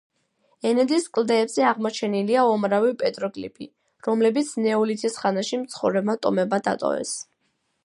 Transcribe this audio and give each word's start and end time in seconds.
ენედის 0.67 1.03
კლდეებზე 1.17 1.65
აღმოჩენილია 1.71 2.45
უამრავი 2.53 2.95
პეტროგლიფი, 3.03 3.69
რომლებიც 4.09 4.57
ნეოლითის 4.67 5.21
ხანაში 5.25 5.63
მცხოვრებმა 5.67 6.19
ტომებმა 6.25 6.63
დატოვეს. 6.71 7.17